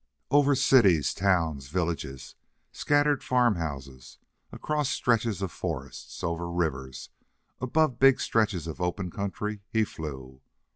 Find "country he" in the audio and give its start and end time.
9.11-9.83